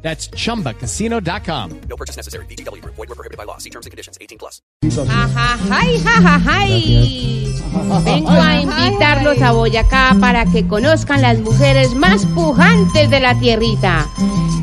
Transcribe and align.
That's 0.00 0.30
chumbacasino.com. 0.30 1.80
No 1.88 1.96
purchase 1.96 2.16
necessary. 2.16 2.46
BGW. 2.46 2.82
Void 2.84 3.08
were 3.08 3.14
prohibited 3.14 3.36
by 3.36 3.44
law. 3.44 3.58
See 3.58 3.70
terms 3.70 3.86
and 3.86 3.90
conditions. 3.90 4.16
18 4.20 4.38
plus. 4.38 4.62
Ajajay, 4.82 5.98
jajajay. 5.98 7.54
Vengo 8.04 8.30
a 8.30 8.60
invitarlos 8.60 9.42
a 9.42 9.52
Boyacá 9.52 10.16
para 10.20 10.46
que 10.46 10.66
conozcan 10.66 11.22
las 11.22 11.38
mujeres 11.38 11.94
más 11.94 12.24
pujantes 12.26 13.10
de 13.10 13.20
la 13.20 13.38
tierrita. 13.38 14.06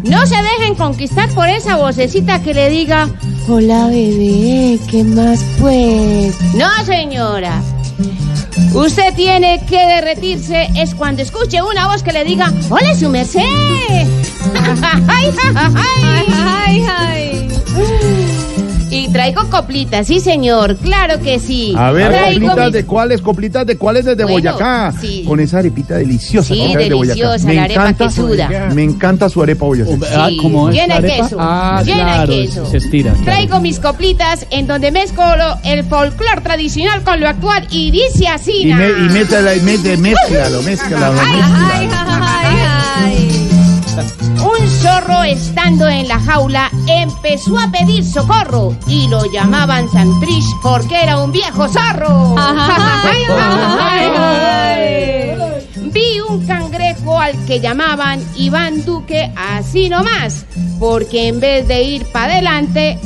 No 0.04 0.26
se 0.26 0.36
dejen 0.36 0.76
conquistar 0.76 1.30
por 1.34 1.48
esa 1.49 1.77
vocecita 1.77 2.41
que 2.41 2.54
le 2.54 2.70
diga, 2.70 3.10
hola 3.48 3.88
bebé, 3.88 4.80
¿qué 4.90 5.04
más 5.04 5.44
pues? 5.60 6.40
No, 6.54 6.70
señora. 6.86 7.62
Usted 8.73 9.14
tiene 9.16 9.62
que 9.66 9.77
derretirse 9.77 10.70
es 10.76 10.96
cuando 10.96 11.22
escuche 11.22 11.62
una 11.62 11.88
voz 11.88 12.04
que 12.04 12.12
le 12.12 12.23
diga, 12.23 12.52
hola 12.70 12.96
su 12.96 13.09
merced. 13.09 13.41
traigo 19.36 19.50
coplitas, 19.52 20.08
sí 20.08 20.20
señor, 20.20 20.78
claro 20.78 21.20
que 21.22 21.40
sí. 21.40 21.74
A 21.78 21.92
ver, 21.92 22.10
Traigo 22.10 22.48
coplitas 22.48 22.66
mis- 22.66 22.74
de 22.74 22.86
cuáles, 22.86 23.22
coplitas 23.22 23.66
de 23.68 23.77
cuáles 23.77 24.05
desde 24.05 24.24
Bueno, 24.24 24.52
Boyacá. 24.54 24.94
sí. 25.00 25.24
Con 25.27 25.40
esa 25.40 25.60
arepita 25.60 25.96
deliciosa. 25.96 26.54
Sí, 26.54 26.60
de 26.60 26.68
Boyacá. 26.68 26.90
deliciosa, 26.90 27.48
Me 27.48 27.54
la 27.55 27.64
arepa 27.64 27.82
encanta, 27.82 28.05
que 28.05 28.12
suda. 28.12 28.70
Me 28.74 28.84
encanta 28.84 29.30
su 29.30 29.42
arepa 29.44 29.66
boyacense. 29.66 30.05
Sí, 30.05 30.14
Ah, 30.16 30.30
¿cómo 30.42 30.70
es 30.70 30.76
llena 30.76 31.00
de 31.02 31.08
queso. 31.08 31.38
Ah, 31.40 31.82
llena 31.86 32.04
claro, 32.04 32.34
de 32.34 32.42
queso. 32.46 32.66
se 32.66 32.77
estira, 32.77 33.12
claro. 33.12 33.26
Traigo 33.26 33.60
mis 33.60 33.80
coplitas 33.80 34.46
en 34.52 34.68
donde 34.68 34.92
mezclo 34.92 35.24
el 35.64 35.84
folclor 35.84 36.42
tradicional 36.42 37.04
con 37.04 37.20
lo 37.20 37.27
actual 37.27 37.68
y 37.72 37.92
dice 37.92 38.27
así. 38.27 38.62
Y, 38.64 38.74
me, 38.74 38.88
y 38.90 39.10
métela, 39.12 39.55
y 39.55 39.62
mete, 39.62 39.98
mézclalo, 39.98 40.62
mézclalo, 40.64 41.20
Ay, 41.22 41.88
mézclalo. 41.88 42.26
ay, 42.26 42.58
ay. 42.98 43.65
Un 43.98 44.70
zorro 44.82 45.24
estando 45.24 45.88
en 45.88 46.10
la 46.10 46.20
jaula 46.20 46.70
empezó 46.88 47.57
a 47.57 47.71
pedir 47.71 48.04
socorro 48.04 48.76
y 48.87 49.07
lo 49.07 49.24
llamaban 49.32 49.90
Santrich 49.90 50.43
porque 50.62 51.02
era 51.02 51.24
un 51.24 51.32
viejo 51.32 51.70
zorro. 51.70 52.35
Vi 55.93 56.20
un 56.27 56.46
cangrejo 56.46 57.18
al 57.18 57.37
que 57.46 57.62
llamaban 57.62 58.21
Iván 58.35 58.84
Duque 58.84 59.32
así 59.37 59.87
nomás, 59.87 60.46
porque 60.77 61.30
en 61.30 61.40
vez 61.40 61.65
de 61.68 61.84
ir 61.84 62.05
para 62.07 62.34
adelante, 62.34 62.99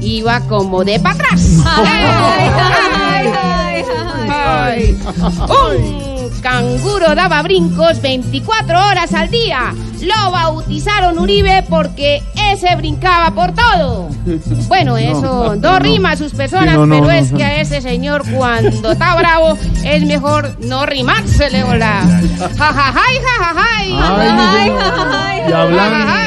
iba 0.00 0.38
como 0.42 0.84
de 0.84 1.00
para 1.00 1.16
atrás. 1.16 1.42
Ay, 1.64 2.04
ay, 2.22 2.52
ay, 3.34 3.84
ay. 4.30 4.96
Un 5.48 6.15
canguro 6.42 7.14
daba 7.14 7.42
brincos 7.42 8.00
24 8.00 8.86
horas 8.86 9.12
al 9.14 9.30
día. 9.30 9.74
Lo 10.02 10.30
bautizaron 10.30 11.18
Uribe 11.18 11.64
porque 11.68 12.22
ese 12.52 12.74
brincaba 12.76 13.30
por 13.30 13.52
todo. 13.52 14.08
Bueno, 14.68 14.96
eso, 14.98 15.54
dos 15.56 15.78
rimas 15.80 16.18
sus 16.18 16.32
personas, 16.34 16.74
Sí, 16.74 16.80
no, 16.80 16.86
no, 16.86 16.94
pero 16.96 17.06
no, 17.06 17.10
es 17.12 17.32
no. 17.32 17.38
que 17.38 17.44
a 17.44 17.60
ese 17.60 17.80
señor 17.80 18.22
cuando 18.30 18.92
está 18.92 19.14
bravo 19.16 19.56
es 19.84 20.04
mejor 20.04 20.54
no 20.60 20.84
rimársele, 20.84 21.64
hola. 21.64 22.02
Jajajay, 22.58 23.18
jajajay. 23.24 23.92
Ay, 23.92 23.96
Jajajay, 23.98 24.70
jajajay, 25.50 26.25